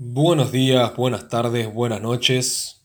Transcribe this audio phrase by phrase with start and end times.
[0.00, 2.82] Buenos días, buenas tardes, buenas noches.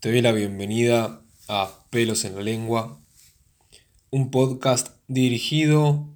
[0.00, 2.98] Te doy la bienvenida a Pelos en la Lengua,
[4.10, 6.08] un podcast dirigido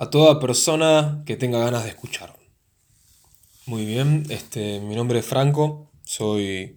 [0.00, 2.36] a toda persona que tenga ganas de escuchar.
[3.66, 6.74] Muy bien, este, mi nombre es Franco, soy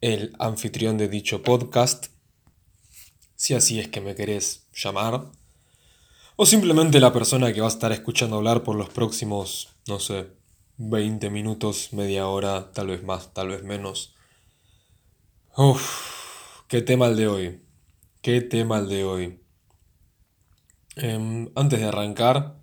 [0.00, 2.08] el anfitrión de dicho podcast,
[3.36, 5.30] si así es que me querés llamar,
[6.34, 10.26] o simplemente la persona que va a estar escuchando hablar por los próximos, no sé,
[10.78, 14.14] 20 minutos, media hora, tal vez más, tal vez menos.
[15.56, 17.62] Uf, qué tema el de hoy.
[18.20, 19.40] Qué tema el de hoy.
[20.96, 22.60] Em, antes de arrancar,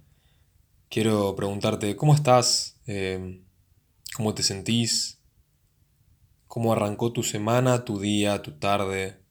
[0.89, 2.79] quiero preguntarte, ¿cómo estás?
[2.85, 3.43] Em,
[4.15, 5.19] ¿Cómo te sentís?
[6.47, 9.23] ¿Cómo arrancó tu semana, tu día, tu tarde?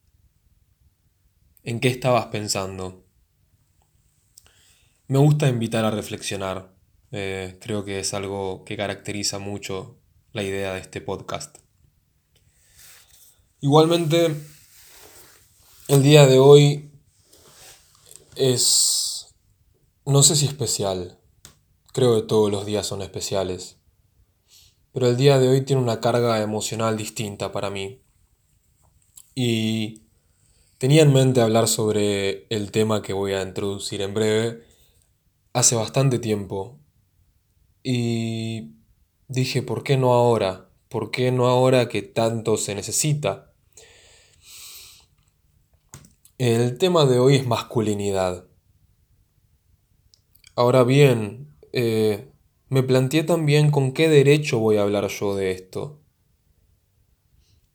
[1.63, 3.05] ¿En qué estabas pensando?
[5.07, 6.72] Me gusta invitar a reflexionar
[7.15, 9.99] eh, creo que es algo que caracteriza mucho
[10.31, 11.59] la idea de este podcast.
[13.61, 14.35] Igualmente,
[15.89, 16.91] el día de hoy
[18.35, 19.35] es,
[20.07, 21.19] no sé si especial,
[21.93, 23.77] creo que todos los días son especiales,
[24.91, 28.01] pero el día de hoy tiene una carga emocional distinta para mí.
[29.35, 30.01] Y
[30.79, 34.63] tenía en mente hablar sobre el tema que voy a introducir en breve
[35.53, 36.79] hace bastante tiempo
[37.83, 38.71] y
[39.27, 40.69] dije, ¿por qué no ahora?
[40.87, 43.53] ¿Por qué no ahora que tanto se necesita?
[46.37, 48.47] El tema de hoy es masculinidad.
[50.55, 52.31] Ahora bien, eh,
[52.69, 55.99] me planteé también con qué derecho voy a hablar yo de esto.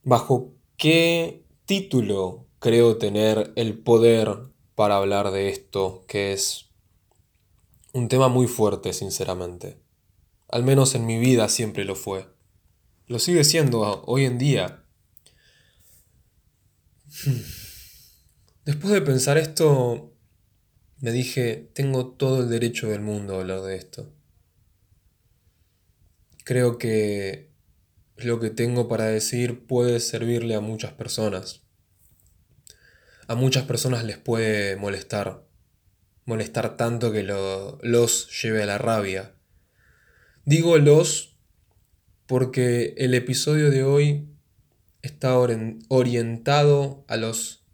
[0.03, 6.71] ¿Bajo qué título creo tener el poder para hablar de esto, que es
[7.93, 9.88] un tema muy fuerte, sinceramente?
[10.49, 12.27] Al menos en mi vida siempre lo fue.
[13.07, 14.83] Lo sigue siendo hoy en día.
[18.65, 20.15] Después de pensar esto,
[21.01, 24.11] me dije, tengo todo el derecho del mundo a hablar de esto.
[26.45, 27.51] Creo que
[28.17, 31.61] lo que tengo para decir puede servirle a muchas personas.
[33.27, 35.47] A muchas personas les puede molestar.
[36.25, 39.38] Molestar tanto que los lleve a la rabia
[40.49, 41.37] Digo los
[42.25, 44.31] porque el episodio de hoy
[45.03, 47.67] está orientado a los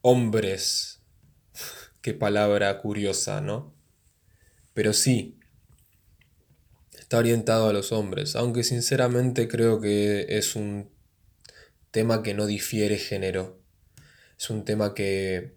[0.00, 1.00] hombres.
[2.00, 3.72] Qué palabra curiosa, ¿no?
[4.74, 5.38] Pero sí,
[6.98, 10.90] está orientado a los hombres, aunque sinceramente creo que es un
[11.92, 13.62] tema que no difiere género.
[14.36, 15.54] Es un tema que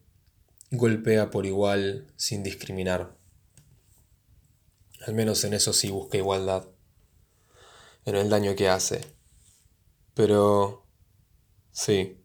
[0.69, 3.19] golpea por igual sin discriminar.
[5.05, 6.67] Al menos en eso sí busca igualdad.
[8.05, 9.01] En el daño que hace.
[10.13, 10.85] Pero...
[11.71, 12.23] Sí.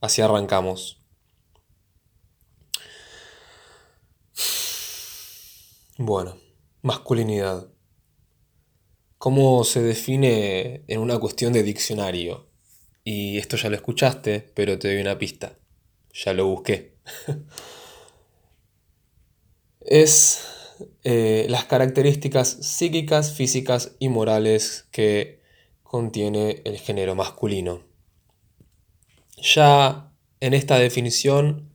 [0.00, 1.02] Así arrancamos.
[5.98, 6.38] Bueno,
[6.82, 7.68] masculinidad.
[9.18, 12.48] ¿Cómo se define en una cuestión de diccionario?
[13.02, 15.58] Y esto ya lo escuchaste, pero te doy una pista.
[16.12, 16.98] Ya lo busqué.
[19.80, 20.55] es
[21.08, 25.40] eh, las características psíquicas, físicas y morales que
[25.84, 27.84] contiene el género masculino.
[29.40, 31.70] Ya en esta definición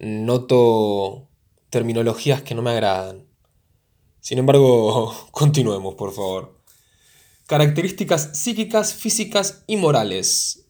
[0.00, 1.28] noto
[1.68, 3.26] terminologías que no me agradan.
[4.20, 6.62] Sin embargo, continuemos, por favor.
[7.46, 10.66] Características psíquicas, físicas y morales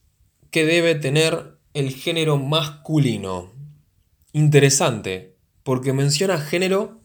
[0.50, 3.53] que debe tener el género masculino.
[4.32, 6.98] Interesante, porque menciona género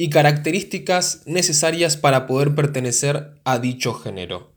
[0.00, 4.54] y características necesarias para poder pertenecer a dicho género.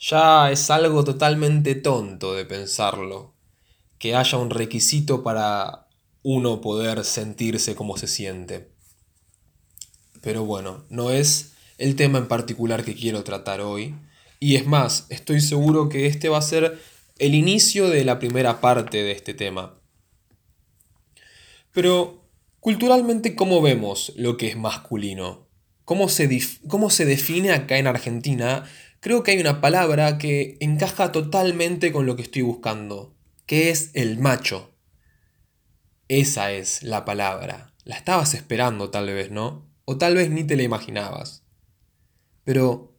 [0.00, 3.36] Ya es algo totalmente tonto de pensarlo,
[3.98, 5.86] que haya un requisito para
[6.24, 8.72] uno poder sentirse como se siente.
[10.20, 13.94] Pero bueno, no es el tema en particular que quiero tratar hoy,
[14.40, 16.82] y es más, estoy seguro que este va a ser
[17.18, 19.78] el inicio de la primera parte de este tema.
[21.70, 22.23] Pero
[22.64, 25.50] Culturalmente, ¿cómo vemos lo que es masculino?
[25.84, 26.30] ¿Cómo se,
[26.66, 28.64] ¿Cómo se define acá en Argentina?
[29.00, 33.14] Creo que hay una palabra que encaja totalmente con lo que estoy buscando,
[33.44, 34.72] que es el macho.
[36.08, 37.74] Esa es la palabra.
[37.84, 39.68] La estabas esperando tal vez, ¿no?
[39.84, 41.44] O tal vez ni te la imaginabas.
[42.44, 42.96] Pero,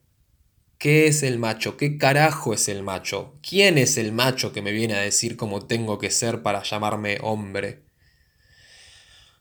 [0.77, 1.75] ¿qué es el macho?
[1.75, 3.39] ¿Qué carajo es el macho?
[3.41, 7.17] ¿Quién es el macho que me viene a decir cómo tengo que ser para llamarme
[7.23, 7.84] hombre?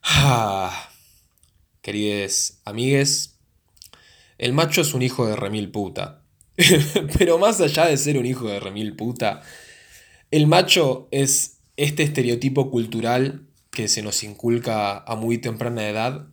[0.07, 0.91] Ah,
[1.81, 3.39] queridos amigues,
[4.37, 6.21] el macho es un hijo de remil puta.
[7.17, 9.41] Pero más allá de ser un hijo de remil puta,
[10.29, 16.27] el macho es este estereotipo cultural que se nos inculca a muy temprana edad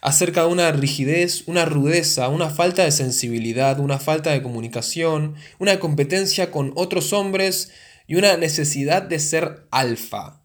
[0.00, 5.78] acerca de una rigidez, una rudeza, una falta de sensibilidad, una falta de comunicación, una
[5.78, 7.70] competencia con otros hombres
[8.08, 10.41] y una necesidad de ser alfa.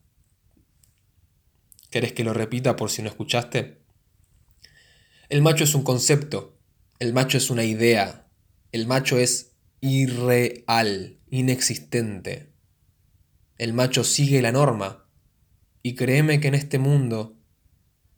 [1.90, 3.82] ¿Querés que lo repita por si no escuchaste?
[5.30, 6.58] El macho es un concepto,
[7.00, 8.28] el macho es una idea,
[8.72, 12.54] el macho es irreal, inexistente.
[13.58, 15.06] El macho sigue la norma.
[15.82, 17.38] Y créeme que en este mundo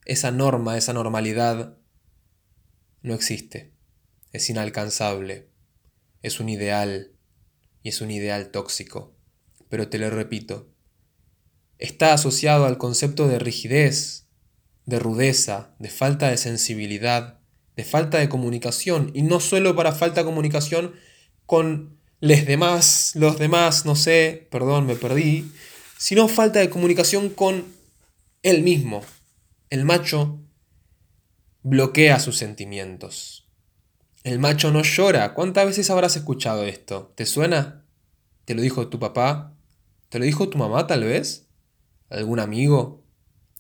[0.06, 1.78] esa norma, esa normalidad,
[3.02, 3.74] no existe.
[4.32, 5.50] Es inalcanzable.
[6.22, 7.12] Es un ideal.
[7.84, 9.16] Y es un ideal tóxico.
[9.70, 10.69] Pero te lo repito.
[11.80, 14.28] Está asociado al concepto de rigidez,
[14.86, 17.40] de rudeza, de falta de sensibilidad,
[17.76, 19.12] de falta de comunicación.
[19.16, 20.94] Y no solo para falta de comunicación
[21.46, 25.52] con les demás, los demás, no sé, perdón, me perdí,
[25.98, 27.66] sino falta de comunicación con
[28.44, 29.02] él mismo,
[29.70, 30.40] el macho
[31.64, 33.48] bloquea sus sentimientos.
[34.24, 35.34] El macho no llora.
[35.34, 37.14] ¿Cuántas veces habrás escuchado esto?
[37.16, 37.86] ¿Te suena?
[38.46, 39.54] ¿Te lo dijo tu papá?
[40.10, 41.49] ¿Te lo dijo tu mamá tal vez?
[42.10, 43.04] ¿Algún amigo?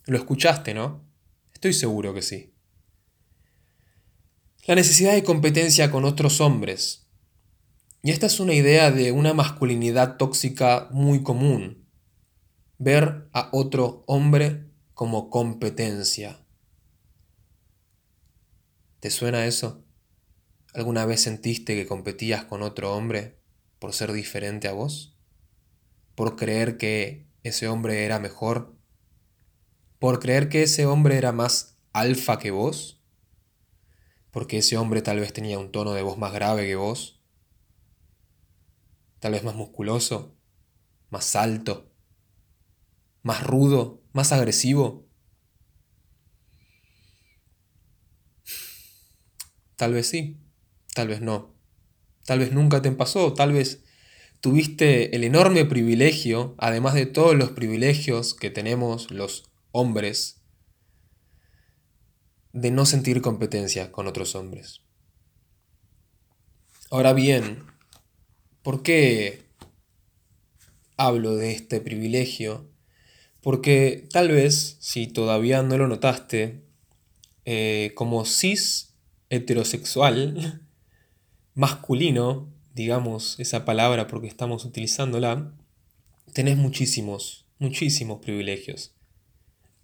[0.05, 1.07] Lo escuchaste, ¿no?
[1.53, 2.53] Estoy seguro que sí.
[4.65, 7.07] La necesidad de competencia con otros hombres.
[8.01, 11.87] Y esta es una idea de una masculinidad tóxica muy común.
[12.77, 16.45] Ver a otro hombre como competencia.
[18.99, 19.85] ¿Te suena eso?
[20.73, 23.39] ¿Alguna vez sentiste que competías con otro hombre
[23.79, 25.17] por ser diferente a vos?
[26.15, 28.75] ¿Por creer que ese hombre era mejor?
[29.99, 33.01] ¿Por creer que ese hombre era más alfa que vos?
[34.31, 37.21] ¿Porque ese hombre tal vez tenía un tono de voz más grave que vos?
[39.19, 40.35] ¿Tal vez más musculoso?
[41.09, 41.89] ¿Más alto?
[43.23, 45.07] más rudo, más agresivo.
[49.75, 50.37] Tal vez sí,
[50.93, 51.55] tal vez no.
[52.25, 53.83] Tal vez nunca te pasó, tal vez
[54.41, 60.41] tuviste el enorme privilegio, además de todos los privilegios que tenemos los hombres,
[62.53, 64.81] de no sentir competencia con otros hombres.
[66.89, 67.65] Ahora bien,
[68.63, 69.43] ¿por qué
[70.97, 72.69] hablo de este privilegio?
[73.41, 76.63] Porque tal vez, si todavía no lo notaste,
[77.45, 78.95] eh, como cis
[79.29, 80.67] heterosexual,
[81.53, 85.51] masculino, digamos esa palabra porque estamos utilizándola,
[86.31, 88.95] tenés muchísimos, muchísimos privilegios.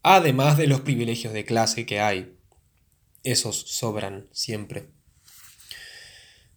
[0.02, 2.38] Además de los privilegios de clase que hay.
[3.22, 4.92] Esos sobran siempre.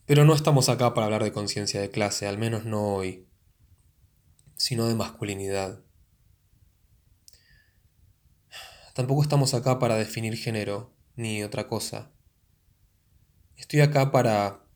[0.06, 3.26] Pero no estamos acá para hablar de conciencia de clase, al menos no hoy,
[4.56, 5.82] sino de masculinidad.
[8.94, 12.12] Tampoco estamos acá para definir género, ni otra cosa.
[13.56, 14.67] Estoy acá para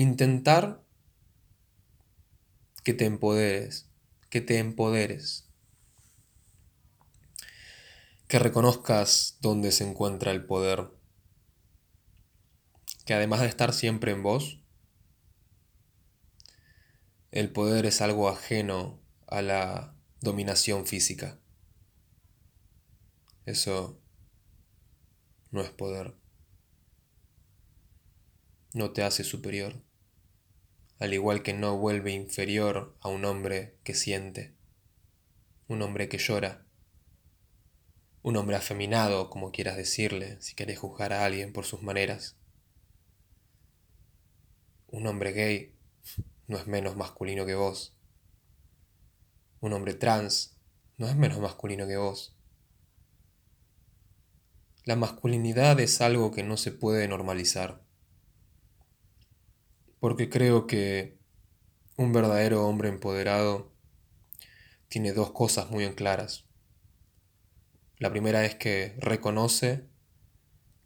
[0.00, 0.80] intentar
[2.84, 3.90] que te empoderes,
[4.30, 5.50] que te empoderes,
[8.28, 10.88] que reconozcas dónde se encuentra el poder,
[13.06, 14.60] que además de estar siempre en vos,
[17.32, 21.40] el poder es algo ajeno a la dominación física.
[23.46, 24.00] Eso
[25.50, 26.14] no es poder.
[28.74, 29.87] No te hace superior,
[30.98, 34.54] al igual que no vuelve inferior a un hombre que siente,
[35.68, 36.64] un hombre que llora,
[38.22, 42.36] un hombre afeminado, como quieras decirle, si querés juzgar a alguien por sus maneras.
[44.88, 45.74] Un hombre gay
[46.46, 47.94] no es menos masculino que vos.
[49.60, 50.56] Un hombre trans
[50.96, 52.36] no es menos masculino que vos.
[54.84, 57.82] La masculinidad es algo que no se puede normalizar.
[60.00, 61.18] Porque creo que
[61.96, 63.72] un verdadero hombre empoderado
[64.88, 66.46] tiene dos cosas muy en claras.
[67.98, 69.88] La primera es que reconoce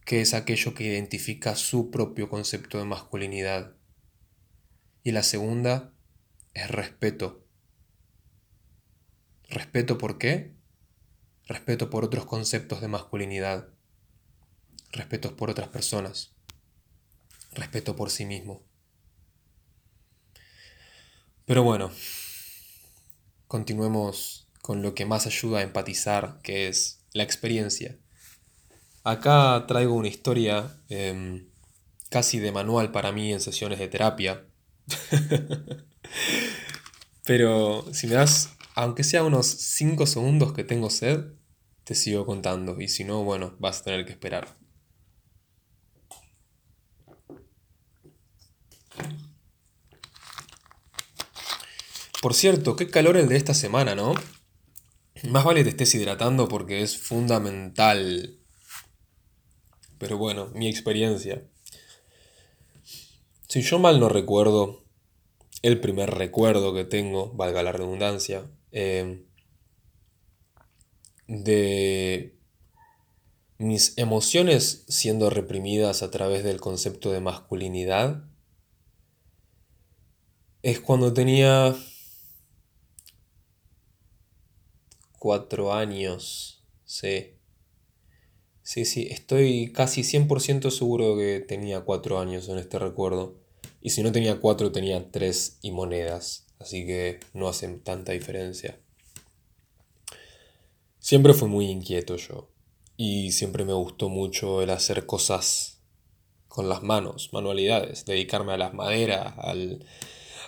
[0.04, 3.76] que es aquello que identifica su propio concepto de masculinidad.
[5.04, 5.95] Y la segunda
[6.54, 7.47] es respeto.
[9.49, 10.54] ¿Respeto por qué?
[11.47, 13.73] Respeto por otros conceptos de masculinidad
[14.92, 16.35] respeto por otras personas,
[17.52, 18.62] respeto por sí mismo.
[21.44, 21.90] Pero bueno,
[23.49, 27.99] continuemos con lo que más ayuda a empatizar, que es la experiencia.
[29.04, 31.49] Acá traigo una historia em,
[32.08, 34.46] casi de manual para mí en sesiones de terapia.
[37.25, 41.25] Pero si me das, aunque sea unos 5 segundos que tengo sed,
[41.84, 42.80] te sigo contando.
[42.80, 44.62] Y si no, bueno, vas a tener que esperar.
[52.23, 54.14] Por cierto, qué calor el de esta semana, ¿no?
[55.29, 58.38] Más vale te estés hidratando porque es fundamental.
[59.99, 61.43] Pero bueno, mi experiencia.
[63.49, 64.85] Si yo mal no recuerdo,
[65.62, 69.26] el primer recuerdo que tengo, valga la redundancia, eh,
[71.26, 72.38] de
[73.59, 78.23] mis emociones siendo reprimidas a través del concepto de masculinidad,
[80.62, 81.75] es cuando tenía
[85.23, 87.37] cuatro años, sí.
[88.64, 93.37] Sí, sí, estoy casi 100% seguro que tenía cuatro años en este recuerdo.
[93.81, 96.49] Y si no tenía cuatro, tenía tres y monedas.
[96.59, 98.81] Así que no hacen tanta diferencia.
[100.99, 102.50] Siempre fui muy inquieto yo.
[102.97, 105.85] Y siempre me gustó mucho el hacer cosas
[106.49, 109.35] con las manos, manualidades, dedicarme a las maderas,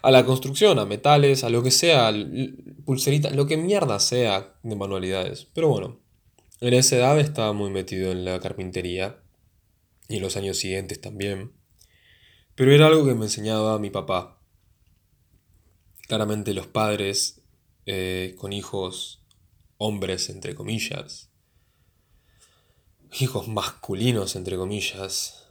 [0.04, 2.12] a la construcción, a metales, a lo que sea,
[2.84, 5.46] pulseritas, lo que mierda sea de manualidades.
[5.54, 5.98] Pero bueno,
[6.60, 9.22] en esa edad estaba muy metido en la carpintería
[10.06, 11.52] y en los años siguientes también.
[12.54, 14.42] Pero era algo que me enseñaba mi papá.
[16.06, 17.40] Claramente los padres
[17.86, 19.24] eh, con hijos
[19.78, 21.30] hombres, entre comillas,
[23.18, 25.43] hijos masculinos, entre comillas,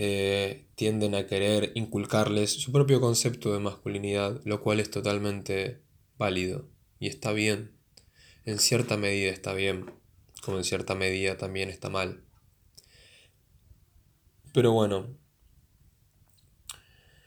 [0.00, 5.82] eh, tienden a querer inculcarles su propio concepto de masculinidad, lo cual es totalmente
[6.16, 6.68] válido
[7.00, 7.72] y está bien.
[8.44, 9.90] En cierta medida está bien,
[10.40, 12.22] como en cierta medida también está mal.
[14.54, 15.08] Pero bueno,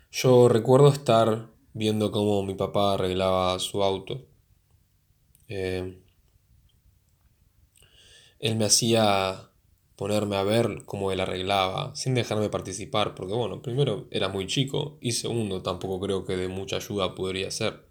[0.10, 4.26] yo recuerdo estar viendo cómo mi papá arreglaba su auto.
[5.50, 6.02] Eh,
[8.40, 9.51] él me hacía
[10.02, 14.98] ponerme a ver cómo él arreglaba, sin dejarme participar, porque bueno, primero era muy chico
[15.00, 17.86] y segundo tampoco creo que de mucha ayuda podría ser.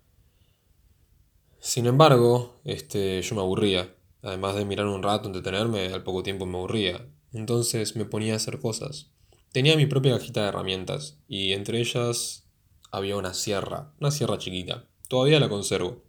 [1.60, 3.94] Sin embargo, este, yo me aburría.
[4.22, 7.06] Además de mirar un rato, entretenerme, al poco tiempo me aburría.
[7.32, 9.12] Entonces me ponía a hacer cosas.
[9.52, 12.50] Tenía mi propia cajita de herramientas y entre ellas
[12.90, 14.88] había una sierra, una sierra chiquita.
[15.06, 16.02] Todavía la conservo.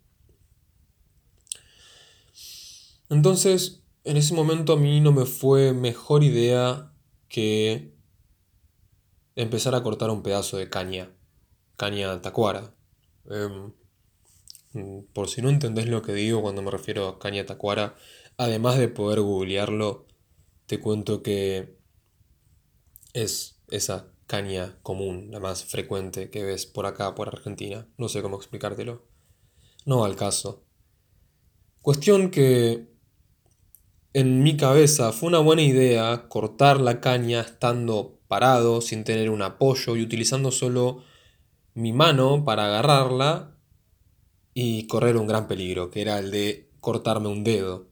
[3.07, 6.93] Entonces en ese momento a mí no me fue mejor idea
[7.27, 7.93] que
[9.35, 11.11] empezar a cortar un pedazo de caña,
[11.77, 12.75] caña tacuara.
[13.29, 13.73] Em,
[15.13, 17.95] por si no entendés lo que digo cuando me refiero a caña tacuara,
[18.37, 20.07] además de poder googlearlo,
[20.65, 21.77] te cuento que
[23.13, 27.87] es esa caña común, la más frecuente que ves por acá, por Argentina.
[27.97, 29.05] No sé cómo explicártelo.
[29.85, 30.63] No al caso.
[31.81, 32.90] Cuestión que
[34.13, 39.41] en mi cabeza fue una buena idea cortar la caña estando parado, sin tener un
[39.41, 41.03] apoyo y utilizando solo
[41.73, 43.57] mi mano para agarrarla
[44.53, 47.87] y correr un gran peligro, que era el de cortarme un dedo.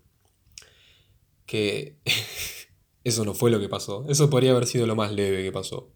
[1.45, 1.97] Que
[3.03, 5.93] eso no fue lo que pasó, eso podría haber sido lo más leve que pasó.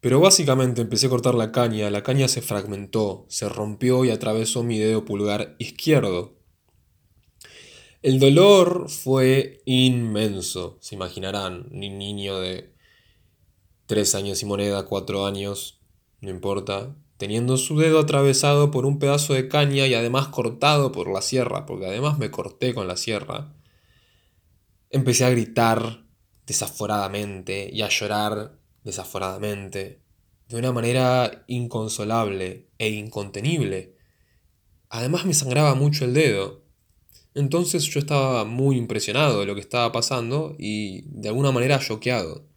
[0.00, 4.62] Pero básicamente empecé a cortar la caña, la caña se fragmentó, se rompió y atravesó
[4.62, 6.35] mi dedo pulgar izquierdo.
[8.06, 12.72] El dolor fue inmenso, se imaginarán, un niño de
[13.86, 15.80] tres años y moneda, cuatro años,
[16.20, 21.12] no importa, teniendo su dedo atravesado por un pedazo de caña y además cortado por
[21.12, 23.52] la sierra, porque además me corté con la sierra,
[24.90, 26.04] empecé a gritar
[26.46, 30.00] desaforadamente y a llorar desaforadamente,
[30.46, 33.96] de una manera inconsolable e incontenible.
[34.90, 36.65] Además me sangraba mucho el dedo.
[37.36, 42.48] Entonces yo estaba muy impresionado de lo que estaba pasando y de alguna manera choqueado.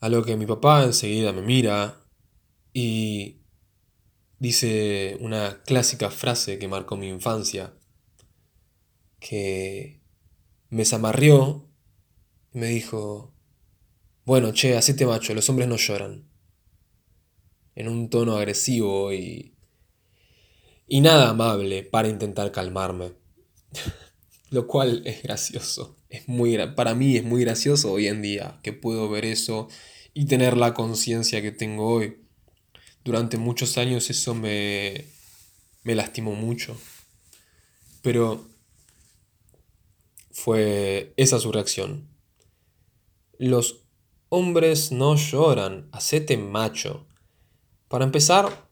[0.00, 2.02] A lo que mi papá enseguida me mira
[2.72, 3.42] y
[4.38, 7.74] dice una clásica frase que marcó mi infancia,
[9.20, 10.00] que
[10.70, 11.68] me zamarrió
[12.54, 13.34] y me dijo,
[14.24, 16.26] bueno, che, te macho, los hombres no lloran.
[17.74, 19.51] En un tono agresivo y
[20.86, 23.12] y nada amable para intentar calmarme.
[24.50, 25.96] Lo cual es gracioso.
[26.08, 29.68] Es muy, para mí es muy gracioso hoy en día que puedo ver eso
[30.12, 32.18] y tener la conciencia que tengo hoy.
[33.04, 35.06] Durante muchos años eso me,
[35.84, 36.76] me lastimó mucho.
[38.02, 38.46] Pero
[40.32, 42.08] fue esa su reacción.
[43.38, 43.84] los
[44.28, 47.06] hombres no lloran, hacete macho.
[47.88, 48.70] Para empezar,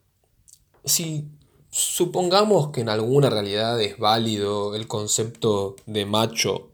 [0.83, 1.27] si
[1.71, 6.73] supongamos que en alguna realidad es válido el concepto de macho,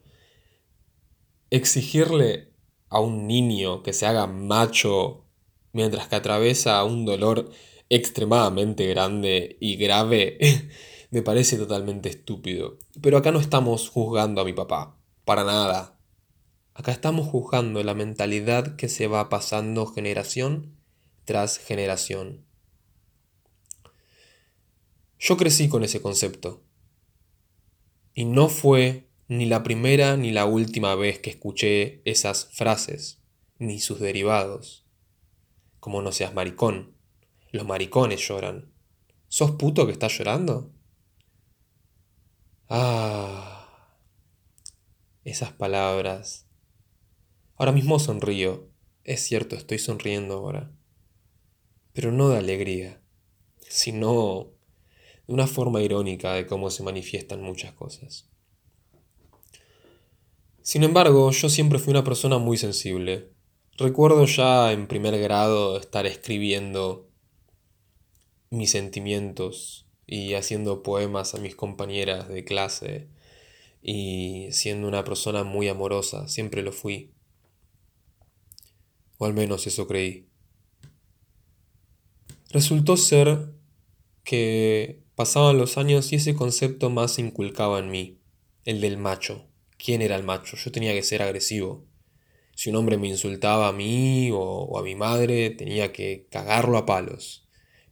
[1.50, 2.52] exigirle
[2.90, 5.24] a un niño que se haga macho
[5.72, 7.52] mientras que atraviesa un dolor
[7.90, 10.38] extremadamente grande y grave,
[11.12, 12.80] me parece totalmente estúpido.
[13.02, 16.00] Pero acá no estamos juzgando a mi papá, para nada.
[16.74, 20.76] Acá estamos juzgando la mentalidad que se va pasando generación
[21.26, 22.47] tras generación.
[25.20, 26.64] Yo crecí con ese concepto.
[28.14, 33.22] Y no fue ni la primera ni la última vez que escuché esas frases,
[33.58, 34.86] ni sus derivados.
[35.80, 36.96] Como no seas maricón.
[37.52, 38.72] Los maricones lloran.
[39.28, 40.72] ¿Sos puto que estás llorando?
[42.70, 43.98] Ah.
[45.24, 46.48] Esas palabras.
[47.56, 48.70] Ahora mismo sonrío.
[49.04, 50.72] Es cierto, estoy sonriendo ahora.
[51.94, 53.02] Pero no de alegría,
[53.70, 54.57] sino
[55.28, 58.30] una forma irónica de cómo se manifiestan muchas cosas.
[60.62, 63.32] Sin embargo, yo siempre fui una persona muy sensible.
[63.78, 67.10] Recuerdo ya en primer grado estar escribiendo
[68.50, 73.10] mis sentimientos y haciendo poemas a mis compañeras de clase
[73.82, 77.14] y siendo una persona muy amorosa, siempre lo fui.
[79.18, 80.28] O al menos eso creí.
[82.50, 83.54] Resultó ser
[84.24, 88.22] que pasaban los años y ese concepto más se inculcaba en mí,
[88.64, 89.50] el del macho.
[89.78, 90.56] ¿Quién era el macho?
[90.56, 91.84] Yo tenía que ser agresivo.
[92.56, 96.86] Si un hombre me insultaba a mí o, a mi madre, tenía que cagarlo a
[96.86, 97.44] palos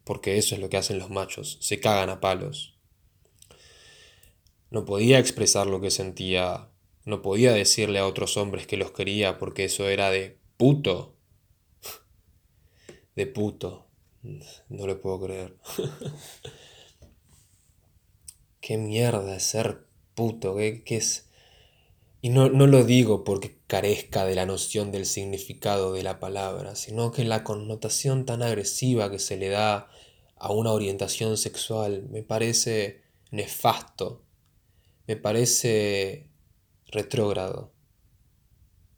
[0.06, 2.78] porque eso es lo que hacen los machos, se cagan a palos.
[4.70, 6.70] No podía expresar lo que sentía,
[7.04, 11.16] no podía decirle a otros hombres que los quería porque eso era de puto.
[13.16, 13.88] De puto.
[14.22, 15.56] No lo puedo creer.
[18.66, 21.28] Qué mierda es ser puto, ¿qué, es?
[22.20, 26.74] Y no, no lo digo porque carezca de la noción del significado de la palabra,
[26.74, 29.88] sino que la connotación tan agresiva que se le da
[30.34, 34.24] a una orientación sexual me parece nefasto,
[35.06, 36.28] me parece
[36.88, 37.72] retrógrado.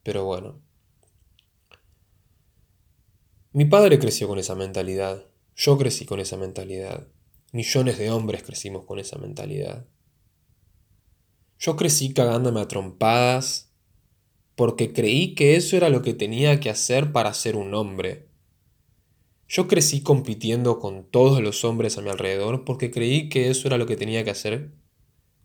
[0.03, 0.63] Pero bueno.
[3.53, 7.07] Mi padre creció con esa mentalidad, yo crecí con esa mentalidad,
[7.53, 9.87] millones de hombres crecimos con esa mentalidad.
[11.59, 13.73] Yo crecí cagándome a trompadas
[14.55, 18.29] porque creí que eso era lo que tenía que hacer para ser un hombre
[19.49, 23.79] yo crecí compitiendo con todos los hombres a mi alrededor porque creí que eso era
[23.79, 24.73] lo que tenía que hacer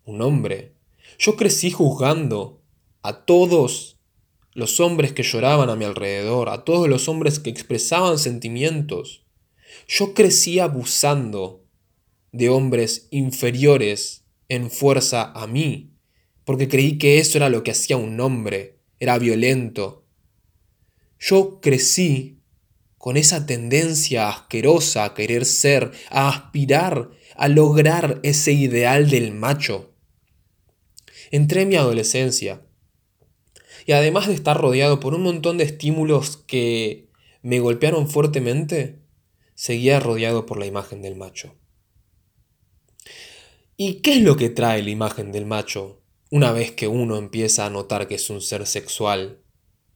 [0.04, 0.74] un hombre.
[1.18, 2.62] Yo crecí juzgando
[3.00, 3.98] a todos
[4.52, 9.24] los hombres que lloraban a mi alrededor, a todos los hombres que expresaban sentimientos.
[9.88, 11.63] Yo crecí abusando
[12.34, 15.92] de hombres inferiores en fuerza a mí,
[16.44, 20.04] porque creí que eso era lo que hacía un hombre, era violento.
[21.20, 22.40] Yo crecí
[22.98, 29.94] con esa tendencia asquerosa a querer ser, a aspirar, a lograr ese ideal del macho.
[31.30, 32.62] Entré en mi adolescencia
[33.86, 37.10] y además de estar rodeado por un montón de estímulos que
[37.42, 38.98] me golpearon fuertemente,
[39.54, 41.54] seguía rodeado por la imagen del macho.
[43.76, 47.66] ¿Y qué es lo que trae la imagen del macho una vez que uno empieza
[47.66, 49.42] a notar que es un ser sexual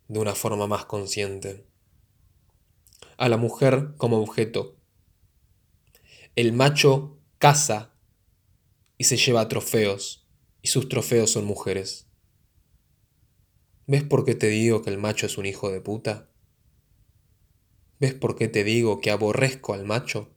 [0.08, 1.68] de una forma más consciente?
[3.18, 4.76] a la mujer como objeto.
[6.36, 7.92] El macho caza
[8.96, 10.28] y se lleva trofeos,
[10.62, 12.06] y sus trofeos son mujeres.
[13.86, 16.30] ¿Ves por qué te digo que el macho es un hijo de puta?
[17.98, 20.30] ¿Ves por qué te digo que aborrezco al macho?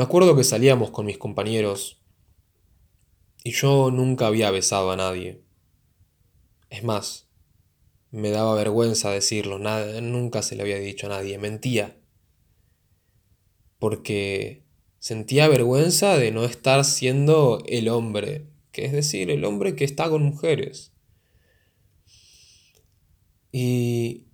[0.00, 2.00] Me acuerdo que salíamos con mis compañeros
[3.44, 5.42] y yo nunca había besado a nadie.
[6.70, 7.28] Es más,
[8.10, 12.00] me daba vergüenza decirlo, nunca se le había dicho a nadie, mentía.
[13.78, 14.64] Porque
[15.00, 20.08] sentía vergüenza de no estar siendo el hombre, que es decir, el hombre que está
[20.08, 20.94] con mujeres.
[23.52, 24.28] Y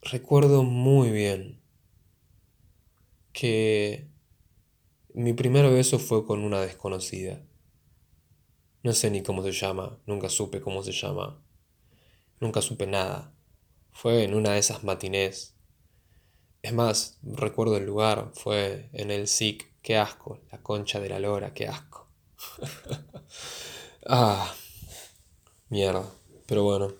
[0.00, 1.60] recuerdo muy bien
[3.34, 4.10] que
[5.14, 7.42] mi primer beso fue con una desconocida.
[8.82, 11.42] No sé ni cómo se llama, nunca supe cómo se llama.
[12.40, 13.32] Nunca supe nada.
[13.92, 15.54] Fue en una de esas matinés.
[16.62, 19.70] Es más, recuerdo el lugar, fue en el SIC.
[19.82, 22.08] Qué asco, la concha de la lora, qué asco.
[24.06, 24.52] ah,
[25.68, 26.08] mierda.
[26.46, 26.94] Pero bueno.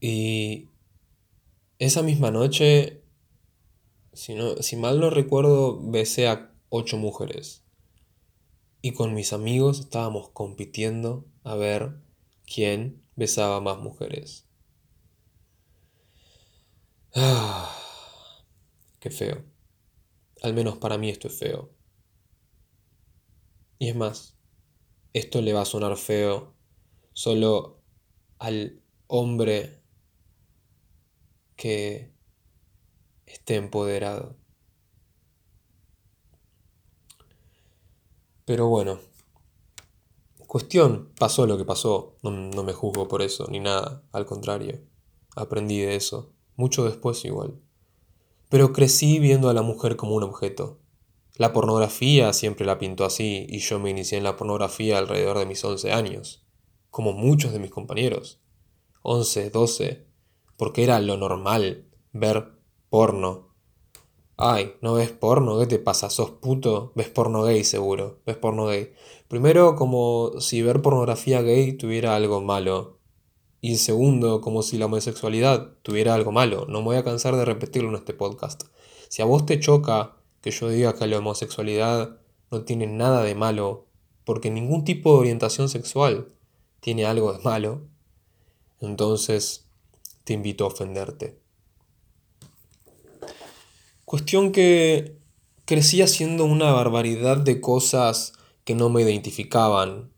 [0.00, 0.68] Y
[1.78, 3.03] esa misma noche,
[4.14, 7.64] si, si mal no recuerdo, besé a ocho mujeres.
[8.82, 11.96] Y con mis amigos estábamos compitiendo a ver
[12.46, 14.46] quién besaba más mujeres.
[17.14, 17.74] Ah,
[19.00, 19.44] qué feo.
[20.42, 21.70] Al menos para mí esto es feo.
[23.78, 24.36] Y es más,
[25.12, 26.54] esto le va a sonar feo
[27.12, 27.82] solo
[28.38, 29.80] al hombre
[31.56, 32.13] que
[33.34, 34.36] esté empoderado.
[38.44, 39.00] Pero bueno,
[40.46, 44.80] cuestión, pasó lo que pasó, no, no, me juzgo por eso, ni nada, al contrario,
[45.34, 47.60] aprendí de eso, mucho después igual.
[48.50, 50.78] Pero crecí viendo a la mujer como un objeto.
[51.36, 55.46] La pornografía siempre la pintó así y yo me inicié en la pornografía alrededor de
[55.46, 56.46] mis 11 años,
[56.90, 58.40] como muchos de mis compañeros.
[59.02, 60.06] 11, 12,
[60.56, 62.54] porque era lo normal ver
[62.94, 63.48] porno.
[64.36, 65.58] Ay, ¿no ves porno?
[65.58, 66.10] ¿Qué te pasa?
[66.10, 66.92] ¿Sos puto?
[66.94, 68.92] Ves porno gay seguro, ves porno gay.
[69.26, 73.00] Primero, como si ver pornografía gay tuviera algo malo.
[73.60, 76.66] Y segundo, como si la homosexualidad tuviera algo malo.
[76.68, 78.62] No me voy a cansar de repetirlo en este podcast.
[79.08, 82.20] Si a vos te choca que yo diga que la homosexualidad
[82.52, 83.86] no tiene nada de malo,
[84.24, 86.32] porque ningún tipo de orientación sexual
[86.78, 87.88] tiene algo de malo,
[88.78, 89.66] entonces
[90.22, 91.42] te invito a ofenderte.
[94.04, 95.16] Cuestión que
[95.64, 98.32] crecí haciendo una barbaridad de cosas
[98.64, 100.12] que no me identificaban,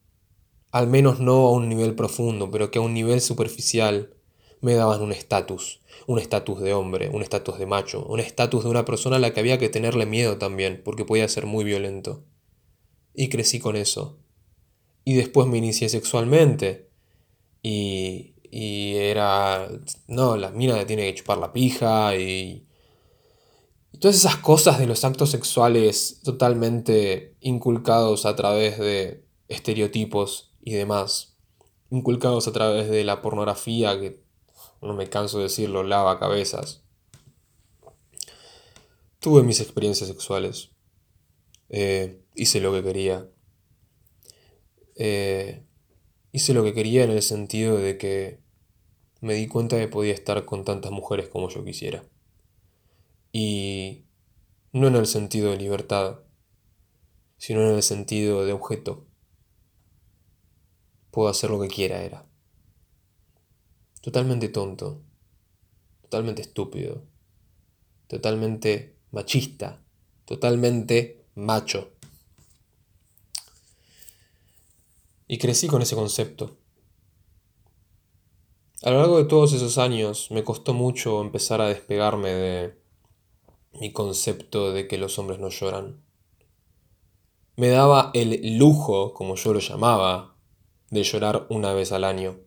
[0.70, 4.14] al menos no a un nivel profundo, pero que a un nivel superficial
[4.61, 8.70] me daban un estatus, un estatus de hombre, un estatus de macho, un estatus de
[8.70, 12.25] una persona a la que había que tenerle miedo también, porque podía ser muy violento.
[13.14, 14.18] Y crecí con eso.
[15.05, 16.90] Y después me inicié sexualmente.
[17.62, 19.68] Y y era,
[20.09, 22.65] no, la mina le tiene que chupar la pija y
[24.00, 31.37] todas esas cosas de los actos sexuales totalmente inculcados a través de estereotipos y demás,
[31.90, 34.24] inculcados a través de la pornografía que,
[34.82, 36.85] no me canso de decirlo, lava cabezas.
[39.18, 40.70] Tuve mis experiencias sexuales.
[41.68, 43.28] Eh, hice lo que quería.
[44.94, 45.64] Eh,
[46.32, 48.40] hice lo que quería en el sentido de que
[49.20, 52.04] me di cuenta de que podía estar con tantas mujeres como yo quisiera.
[53.38, 54.07] Y
[54.72, 56.20] no en el sentido de libertad,
[57.37, 59.05] sino en el sentido de objeto.
[61.11, 62.25] Puedo hacer lo que quiera, era.
[64.01, 65.03] Totalmente tonto,
[66.01, 67.05] totalmente estúpido,
[68.07, 69.85] totalmente machista,
[70.25, 71.92] totalmente macho.
[75.29, 76.57] Y crecí con ese concepto.
[78.83, 82.86] A lo largo de todos esos años me costó mucho empezar a despegarme de
[83.80, 86.02] mi concepto de que los hombres no lloran.
[87.56, 90.36] Me daba el lujo, como yo lo llamaba,
[90.90, 92.38] de llorar una vez al año.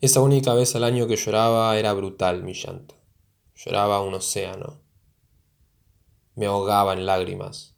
[0.00, 2.94] Esa única vez al año que lloraba era brutal mi llanto.
[3.54, 4.80] Lloraba un océano.
[6.34, 7.76] Me ahogaba en lágrimas.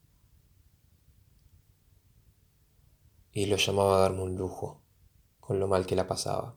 [3.33, 4.83] Y lo llamaba a darme un lujo,
[5.41, 6.55] con lo mal que la pasaba.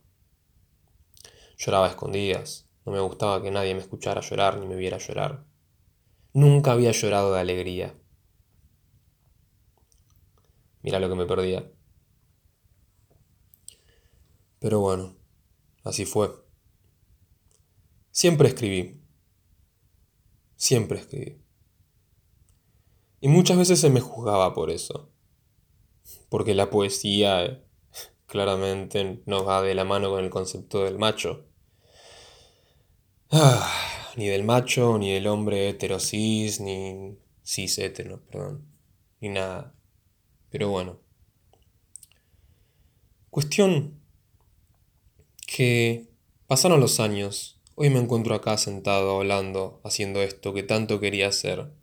[1.57, 2.64] Lloraba a escondidas.
[2.85, 5.45] No me gustaba que nadie me escuchara llorar ni me viera llorar.
[6.33, 7.99] Nunca había llorado de alegría.
[10.83, 11.71] Mira lo que me perdía.
[14.59, 15.15] Pero bueno,
[15.83, 16.29] así fue.
[18.11, 19.01] Siempre escribí.
[20.55, 21.41] Siempre escribí.
[23.19, 25.11] Y muchas veces se me juzgaba por eso.
[26.29, 27.65] Porque la poesía
[28.27, 31.47] claramente no va de la mano con el concepto del macho.
[33.31, 33.71] Ah,
[34.17, 38.65] ni del macho, ni del hombre heterosis, ni cis hetero, perdón,
[39.19, 39.73] ni nada.
[40.49, 40.99] Pero bueno.
[43.29, 43.99] Cuestión
[45.47, 46.07] que
[46.47, 47.61] pasaron los años.
[47.75, 51.73] Hoy me encuentro acá sentado hablando, haciendo esto que tanto quería hacer.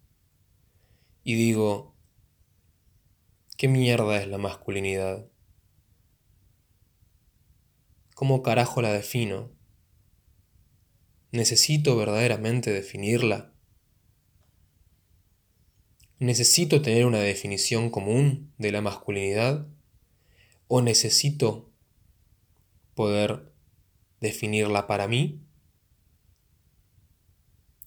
[1.25, 1.95] Y digo,
[3.59, 5.27] ¿qué mierda es la masculinidad?
[8.15, 9.51] ¿Cómo carajo la defino?
[11.33, 13.55] ¿Necesito verdaderamente definirla?
[16.19, 19.67] ¿Necesito tener una definición común de la masculinidad?
[20.69, 21.73] ¿O necesito
[22.95, 23.51] poder
[24.21, 25.41] definirla para mí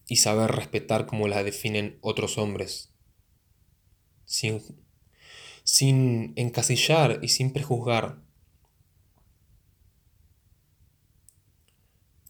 [0.07, 2.95] y saber respetar como la definen otros hombres?
[4.25, 4.59] Sin,
[5.63, 8.24] sin encasillar y sin prejuzgar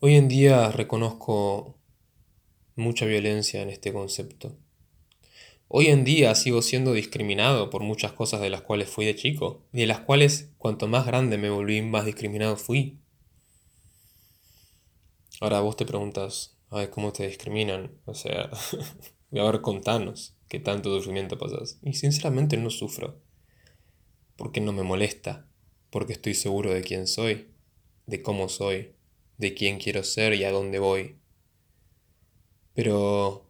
[0.07, 1.79] Hoy en día reconozco
[2.75, 4.55] mucha violencia en este concepto.
[5.67, 9.65] Hoy en día sigo siendo discriminado por muchas cosas de las cuales fui de chico,
[9.73, 12.99] y de las cuales cuanto más grande me volví, más discriminado fui.
[15.41, 17.99] Ahora vos te preguntas, ay, ¿cómo te discriminan?
[18.05, 18.51] O sea,
[19.31, 21.79] a ver, contanos qué tanto sufrimiento pasas.
[21.81, 23.23] Y sinceramente no sufro,
[24.35, 25.49] porque no me molesta,
[25.89, 27.55] porque estoy seguro de quién soy,
[28.05, 28.94] de cómo soy,
[29.37, 31.17] de quién quiero ser y a dónde voy.
[32.73, 33.49] Pero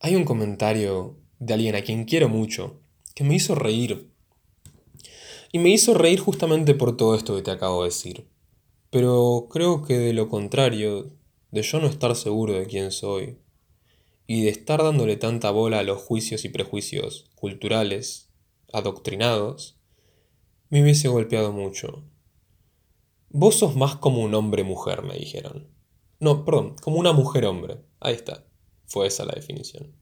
[0.00, 2.80] hay un comentario de alguien a quien quiero mucho
[3.14, 4.10] que me hizo reír.
[5.52, 8.26] Y me hizo reír justamente por todo esto que te acabo de decir.
[8.90, 11.12] Pero creo que de lo contrario,
[11.50, 13.38] de yo no estar seguro de quién soy,
[14.26, 18.30] y de estar dándole tanta bola a los juicios y prejuicios culturales,
[18.72, 19.78] adoctrinados,
[20.70, 22.02] me hubiese golpeado mucho.
[23.34, 25.68] Vos sos más como un hombre-mujer, me dijeron.
[26.20, 27.78] No, perdón, como una mujer-hombre.
[27.98, 28.44] Ahí está.
[28.84, 29.96] Fue esa la definición.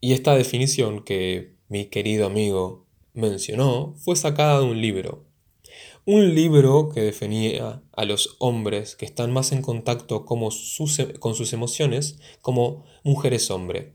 [0.00, 5.26] Y esta definición que mi querido amigo mencionó fue sacada de un libro.
[6.06, 12.18] Un libro que definía a los hombres que están más en contacto con sus emociones
[12.40, 13.92] como mujeres hombre.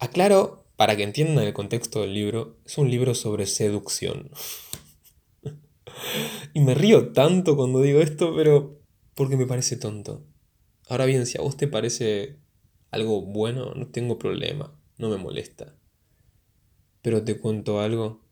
[0.00, 4.32] Aclaro, para que entiendan el contexto del libro, es un libro sobre seducción.
[6.52, 8.80] Y me río tanto cuando digo esto, pero
[9.14, 10.26] porque me parece tonto.
[10.88, 12.38] Ahora bien, si a vos te parece
[12.90, 15.76] algo bueno, no tengo problema, no me molesta.
[17.02, 18.24] Pero te cuento algo.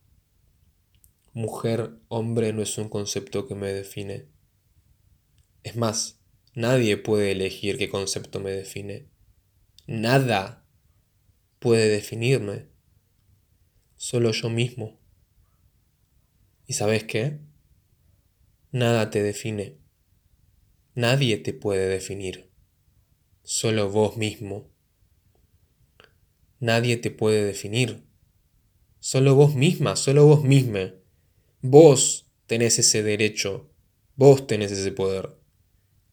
[1.33, 4.29] Mujer, hombre no es un concepto que me define.
[5.65, 6.21] Es más,
[6.55, 9.09] nadie puede elegir qué concepto me define.
[9.87, 10.65] Nada
[11.59, 12.69] puede definirme.
[13.97, 15.01] Solo yo mismo.
[16.67, 17.39] ¿Y sabes qué?
[18.73, 19.79] Nada te define.
[20.95, 22.55] Nadie te puede definir
[23.45, 24.71] solo vos mismo.
[26.61, 28.03] Nadie te puede definir.
[28.99, 30.95] Solo vos misma, solo vos misma.
[31.61, 33.71] Vos tenés ese derecho,
[34.17, 35.37] vos tenés ese poder.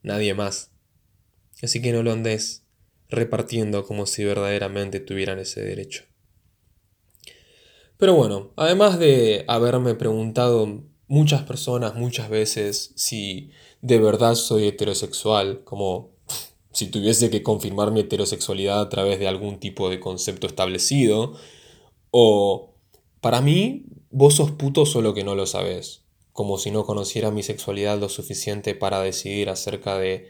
[0.03, 0.71] Nadie más.
[1.63, 2.65] Así que no lo andes
[3.07, 6.03] repartiendo como si verdaderamente tuvieran ese derecho.
[8.01, 10.67] Pero bueno, además de haberme preguntado
[11.07, 13.51] muchas personas muchas veces si
[13.83, 16.09] de verdad soy heterosexual, como
[16.71, 21.35] si tuviese que confirmar mi heterosexualidad a través de algún tipo de concepto establecido,
[22.09, 22.73] o
[23.19, 27.43] para mí, vos sos puto solo que no lo sabes, como si no conociera mi
[27.43, 30.27] sexualidad lo suficiente para decidir acerca de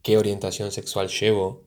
[0.00, 1.66] qué orientación sexual llevo,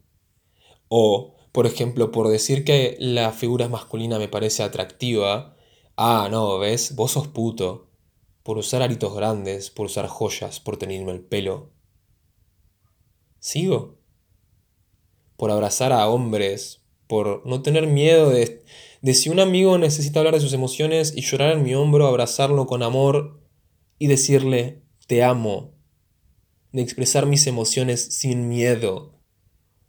[0.87, 5.55] o, por ejemplo, por decir que la figura masculina me parece atractiva,
[5.95, 7.87] ah, no, ves, vos sos puto,
[8.43, 11.71] por usar aritos grandes, por usar joyas, por tenerme el pelo.
[13.39, 13.95] ¿Sigo?
[15.37, 18.65] por abrazar a hombres, por no tener miedo de,
[19.01, 22.65] de si un amigo necesita hablar de sus emociones y llorar en mi hombro, abrazarlo
[22.65, 23.39] con amor
[23.97, 25.71] y decirle te amo,
[26.73, 29.14] de expresar mis emociones sin miedo.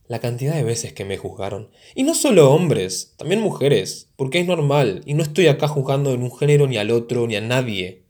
[0.08, 1.70] La cantidad de veces que me juzgaron.
[1.94, 6.22] Y no solo hombres, también mujeres, porque es normal, y no estoy acá juzgando en
[6.22, 8.04] un género ni al otro ni a nadie.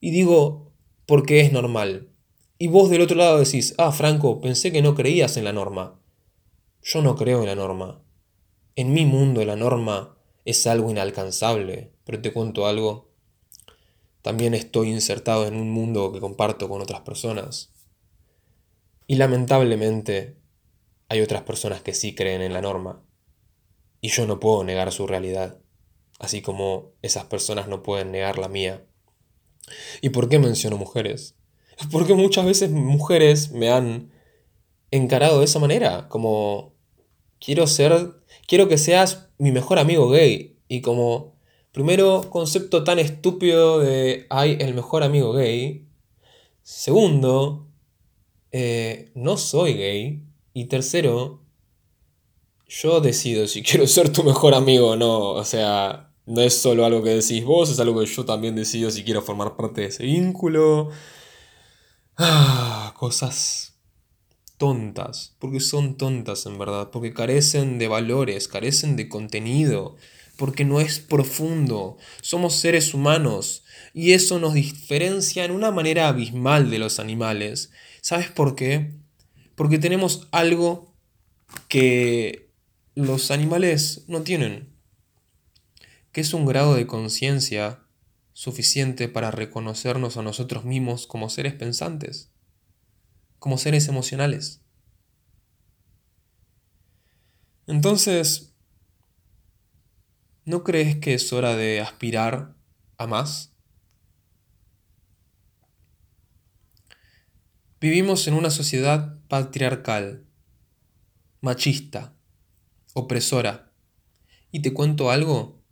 [0.00, 0.72] Y digo,
[1.06, 2.08] porque es normal.
[2.58, 6.00] Y vos del otro lado decís, ah, Franco, pensé que no creías en la norma.
[6.82, 8.02] Yo no creo en la norma.
[8.76, 13.10] En mi mundo la norma es algo inalcanzable, pero te cuento algo.
[14.22, 17.72] También estoy insertado en un mundo que comparto con otras personas.
[19.08, 20.41] Y lamentablemente
[21.12, 23.04] hay otras personas que sí creen en la norma.
[24.00, 25.60] Y yo no puedo negar su realidad,
[26.18, 28.86] así como esas personas no pueden negar la mía.
[30.00, 31.36] ¿Y por qué menciono mujeres?
[31.90, 34.10] Porque muchas veces mujeres me han
[34.90, 36.72] encarado de esa manera, como
[37.38, 38.14] quiero ser,
[38.46, 40.58] quiero que seas mi mejor amigo gay.
[40.66, 41.36] Y como
[41.72, 45.86] primero concepto tan estúpido de, ay, el mejor amigo gay.
[46.62, 47.68] Segundo,
[48.50, 50.31] eh, no soy gay.
[50.54, 51.42] Y tercero,
[52.68, 55.30] yo decido si quiero ser tu mejor amigo o no.
[55.30, 58.90] O sea, no es solo algo que decís vos, es algo que yo también decido
[58.90, 60.90] si quiero formar parte de ese vínculo.
[62.16, 63.72] Ah, cosas
[64.58, 69.96] tontas, porque son tontas en verdad, porque carecen de valores, carecen de contenido,
[70.36, 71.96] porque no es profundo.
[72.20, 77.72] Somos seres humanos y eso nos diferencia en una manera abismal de los animales.
[78.02, 78.92] ¿Sabes por qué?
[79.54, 80.94] Porque tenemos algo
[81.68, 82.50] que
[82.94, 84.72] los animales no tienen,
[86.12, 87.80] que es un grado de conciencia
[88.32, 92.30] suficiente para reconocernos a nosotros mismos como seres pensantes,
[93.38, 94.60] como seres emocionales.
[97.66, 98.54] Entonces,
[100.44, 102.54] ¿no crees que es hora de aspirar
[102.98, 103.52] a más?
[107.80, 110.26] Vivimos en una sociedad patriarcal,
[111.40, 112.14] machista,
[112.92, 113.72] opresora.
[114.50, 115.64] ¿Y te cuento algo?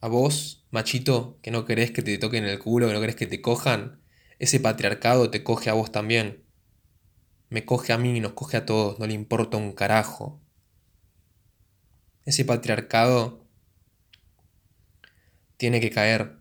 [0.00, 3.26] A vos, machito, que no querés que te toquen el culo, que no querés que
[3.26, 4.00] te cojan,
[4.38, 6.44] ese patriarcado te coge a vos también.
[7.48, 10.40] Me coge a mí, nos coge a todos, no le importa un carajo.
[12.24, 13.48] Ese patriarcado
[15.56, 16.36] tiene que caer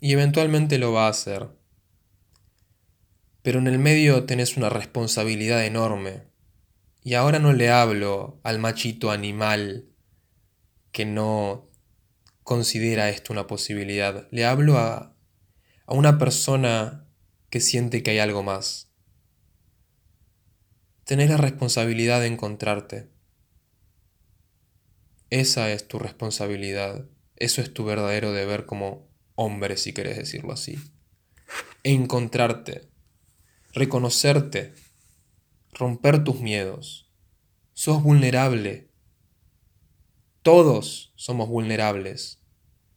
[0.00, 1.50] y eventualmente lo va a hacer.
[3.44, 6.22] Pero en el medio tenés una responsabilidad enorme.
[7.02, 9.90] Y ahora no le hablo al machito animal
[10.92, 11.70] que no
[12.42, 14.26] considera esto una posibilidad.
[14.30, 15.14] Le hablo a,
[15.84, 17.06] a una persona
[17.50, 18.90] que siente que hay algo más.
[21.04, 23.10] Tenés la responsabilidad de encontrarte.
[25.28, 27.10] Esa es tu responsabilidad.
[27.36, 30.78] Eso es tu verdadero deber como hombre, si querés decirlo así.
[31.82, 32.93] Encontrarte,
[33.74, 34.72] reconocerte,
[35.72, 37.10] romper tus miedos.
[37.72, 38.88] Sos vulnerable,
[40.42, 42.40] todos somos vulnerables.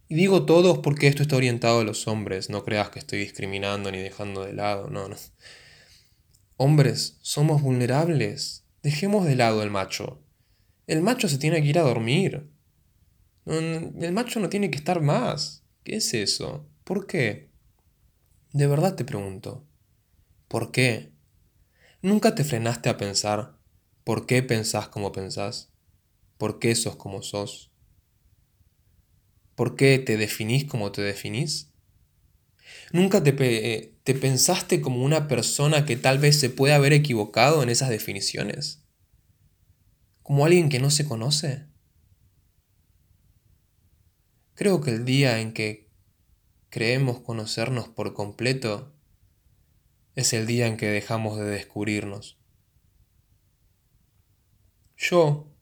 [0.08, 3.92] Y digo todos porque esto está orientado a los hombres, no creas que estoy discriminando
[3.92, 5.16] ni dejando de lado, no, no.
[6.56, 8.66] Hombres, somos vulnerables.
[8.82, 10.24] Dejemos de lado el macho.
[10.88, 12.50] El macho se tiene que ir a dormir.
[13.46, 15.64] El macho no tiene que estar más.
[15.84, 16.68] ¿Qué es eso?
[16.84, 17.52] ¿Por qué?
[18.54, 19.67] De verdad te pregunto.
[20.48, 21.12] ¿Por qué?
[22.02, 23.58] ¿Nunca te frenaste a pensar
[24.06, 25.74] por qué pensás como pensás?
[26.38, 27.72] ¿Por qué sos como sos?
[29.56, 31.74] ¿Por qué te definís como te definís?
[32.94, 33.34] ¿Nunca te,
[34.04, 38.86] te, pensaste como una persona que tal vez se puede haber equivocado en esas definiciones?
[40.24, 41.66] ¿Como alguien que no se conoce?
[44.54, 45.90] Creo que el día en que
[46.70, 48.97] creemos conocernos por completo
[50.18, 52.40] es el día en que dejamos de descubrirnos.
[54.98, 55.54] Yo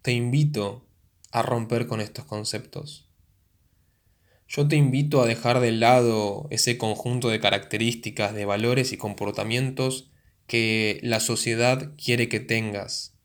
[0.00, 0.86] te invito
[1.32, 3.10] a romper con estos conceptos.
[4.46, 10.12] Yo te invito a dejar de lado ese conjunto de características, de valores y comportamientos
[10.46, 13.18] que la sociedad quiere que tengas.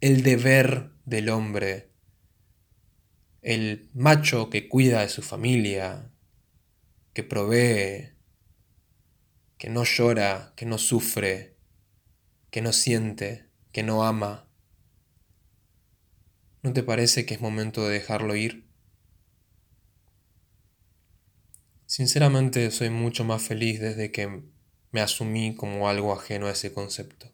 [0.00, 1.92] El deber del hombre.
[3.40, 6.10] El macho que cuida de su familia,
[7.12, 8.11] que provee,
[9.62, 11.54] que no llora, que no sufre,
[12.50, 14.50] que no siente, que no ama.
[16.64, 18.66] ¿No te parece que es momento de dejarlo ir?
[21.86, 24.42] Sinceramente soy mucho más feliz desde que
[24.90, 27.32] me asumí como algo ajeno a ese concepto,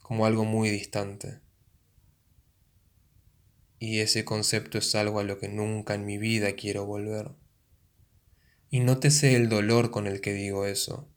[0.00, 1.42] como algo muy distante.
[3.78, 7.32] Y ese concepto es algo a lo que nunca en mi vida quiero volver.
[8.70, 11.08] Y nótese el dolor con el que digo eso,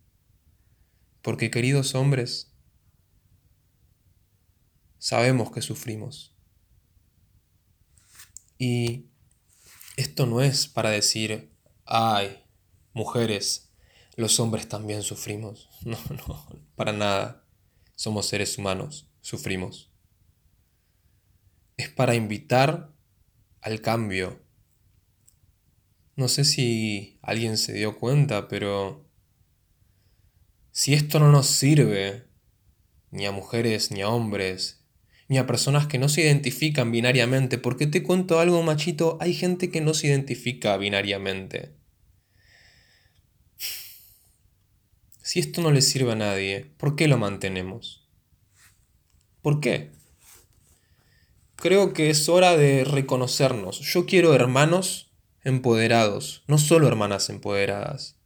[1.21, 2.53] porque queridos hombres,
[4.97, 6.35] sabemos que sufrimos.
[8.57, 9.07] Y
[9.95, 11.51] esto no es para decir,
[11.85, 12.43] ay,
[12.93, 13.71] mujeres,
[14.15, 15.69] los hombres también sufrimos.
[15.85, 17.45] No, no, para nada.
[17.95, 19.91] Somos seres humanos, sufrimos.
[21.77, 22.93] Es para invitar
[23.61, 24.41] al cambio.
[26.19, 29.05] No sé si alguien se dio cuenta, pero
[30.69, 32.25] si esto no nos sirve,
[33.09, 34.83] ni a mujeres ni a hombres,
[35.29, 39.71] ni a personas que no se identifican binariamente, porque te cuento algo machito, hay gente
[39.71, 41.77] que no se identifica binariamente.
[45.21, 48.09] Si esto no le sirve a nadie, ¿por qué lo mantenemos?
[49.41, 49.91] ¿Por qué?
[51.55, 53.79] Creo que es hora de reconocernos.
[53.79, 55.08] Yo quiero hermanos
[55.43, 58.17] empoderados, no solo hermanas empoderadas.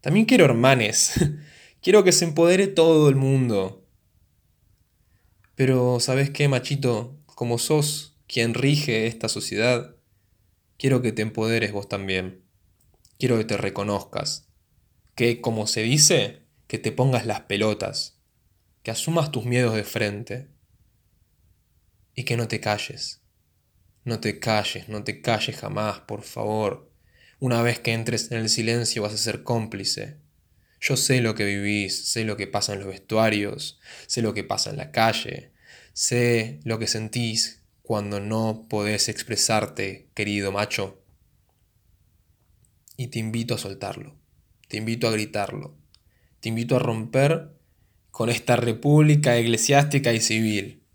[0.00, 1.14] También quiero hermanes.
[1.82, 3.84] quiero que se empodere todo el mundo.
[5.54, 7.18] Pero, ¿sabes qué, machito?
[7.26, 9.96] Como sos quien rige esta sociedad,
[10.78, 12.44] quiero que te empoderes vos también.
[13.18, 14.48] Quiero que te reconozcas.
[15.14, 18.20] Que, como se dice, que te pongas las pelotas.
[18.82, 20.48] Que asumas tus miedos de frente.
[22.14, 23.22] Y que no te calles.
[24.06, 26.88] No te calles, no te calles jamás, por favor.
[27.40, 30.18] Una vez que entres en el silencio vas a ser cómplice.
[30.80, 34.44] Yo sé lo que vivís, sé lo que pasa en los vestuarios, sé lo que
[34.44, 35.50] pasa en la calle,
[35.92, 41.02] sé lo que sentís cuando no podés expresarte, querido macho.
[42.96, 44.14] Y te invito a soltarlo,
[44.68, 45.76] te invito a gritarlo,
[46.38, 47.56] te invito a romper
[48.12, 50.85] con esta república eclesiástica y civil.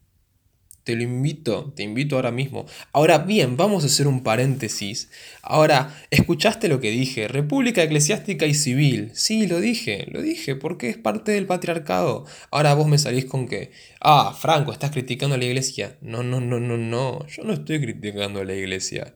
[0.84, 2.66] Te lo invito, te invito ahora mismo.
[2.92, 5.12] Ahora bien, vamos a hacer un paréntesis.
[5.44, 7.28] Ahora, ¿escuchaste lo que dije?
[7.28, 9.12] República eclesiástica y civil.
[9.14, 12.26] Sí, lo dije, lo dije, porque es parte del patriarcado.
[12.50, 15.98] Ahora vos me salís con que, ah, Franco, estás criticando a la iglesia.
[16.02, 17.28] No, no, no, no, no.
[17.28, 19.16] Yo no estoy criticando a la iglesia.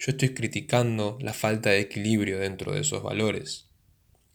[0.00, 3.68] Yo estoy criticando la falta de equilibrio dentro de esos valores.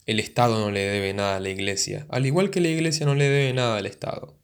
[0.06, 3.16] El Estado no le debe nada a la iglesia, al igual que la iglesia no
[3.16, 4.38] le debe nada al Estado.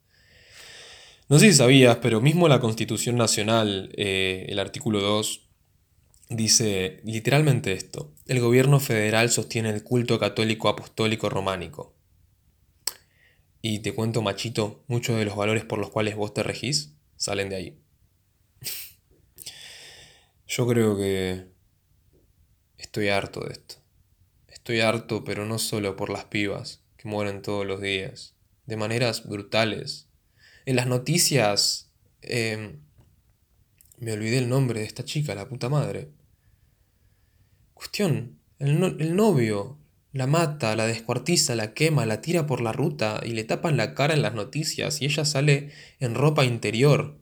[1.28, 5.48] No sé si sabías, pero mismo la Constitución Nacional, eh, el artículo 2,
[6.28, 8.12] dice literalmente esto.
[8.26, 11.94] El gobierno federal sostiene el culto católico apostólico románico.
[13.62, 17.48] Y te cuento, machito, muchos de los valores por los cuales vos te regís salen
[17.48, 17.78] de ahí.
[20.46, 21.46] Yo creo que
[22.76, 23.76] estoy harto de esto.
[24.48, 28.34] Estoy harto, pero no solo por las pibas que mueren todos los días,
[28.66, 30.03] de maneras brutales.
[30.64, 31.90] En las noticias...
[32.22, 32.80] Em,
[33.98, 36.10] me olvidé el nombre de esta chica, la puta madre.
[37.74, 39.78] Cuestión, el, el novio
[40.14, 43.94] la mata, la descuartiza, la quema, la tira por la ruta y le tapan la
[43.94, 47.18] cara en las noticias y ella sale en ropa interior.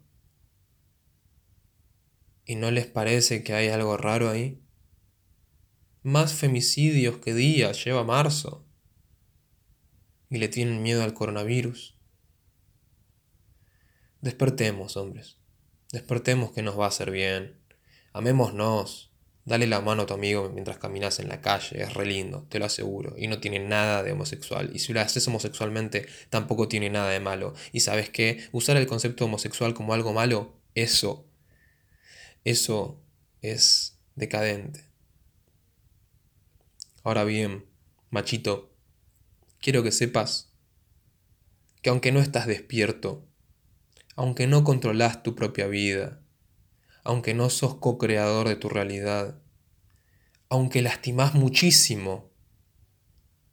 [2.44, 4.60] ¿Y no les parece que hay algo raro ahí?
[6.02, 8.66] Más femicidios que días lleva marzo.
[10.28, 11.96] Y le tienen miedo al coronavirus.
[14.22, 15.36] Despertemos, hombres.
[15.90, 17.60] Despertemos que nos va a hacer bien.
[18.12, 19.10] Amémonos.
[19.44, 21.82] Dale la mano a tu amigo mientras caminas en la calle.
[21.82, 23.16] Es re lindo, te lo aseguro.
[23.18, 24.70] Y no tiene nada de homosexual.
[24.72, 27.54] Y si lo haces homosexualmente, tampoco tiene nada de malo.
[27.72, 28.46] Y sabes qué?
[28.52, 31.26] Usar el concepto homosexual como algo malo, eso.
[32.44, 33.02] Eso
[33.40, 34.84] es decadente.
[37.02, 37.66] Ahora bien,
[38.10, 38.72] machito,
[39.60, 40.52] quiero que sepas
[41.82, 43.26] que aunque no estás despierto,
[44.16, 46.20] aunque no controlas tu propia vida,
[47.04, 49.40] aunque no sos co-creador de tu realidad,
[50.48, 52.30] aunque lastimas muchísimo,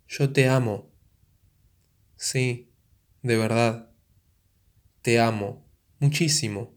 [0.08, 0.92] yo te amo.
[2.16, 2.74] Sí,
[3.22, 3.92] de verdad,
[5.02, 5.66] te amo
[6.00, 6.76] muchísimo.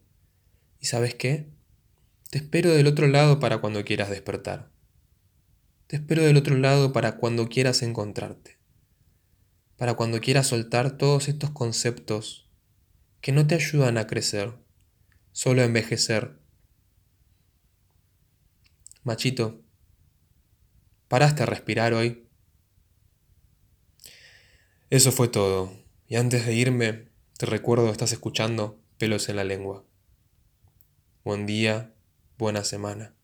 [0.79, 1.51] ¿Y sabes qué?
[2.31, 4.71] Te espero del otro lado para cuando quieras despertar.
[5.87, 8.59] Te espero del otro lado para cuando quieras encontrarte,
[9.77, 12.42] para cuando quieras soltar todos estos conceptos
[13.23, 14.53] que no te ayudan a crecer,
[15.31, 16.41] solo a envejecer.
[19.05, 19.63] Machito,
[21.07, 22.29] ¿paraste a respirar hoy?
[24.91, 25.73] Eso fue todo.
[26.09, 29.87] Y antes de irme, te recuerdo que estás escuchando Pelos en la Lengua.
[31.25, 31.95] Buen día,
[32.39, 33.15] buena semana.